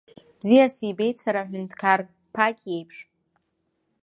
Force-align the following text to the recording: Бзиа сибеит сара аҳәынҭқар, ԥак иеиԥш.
Бзиа 0.39 0.67
сибеит 0.75 1.17
сара 1.23 1.39
аҳәынҭқар, 1.43 1.99
ԥак 2.33 2.57
иеиԥш. 2.65 2.95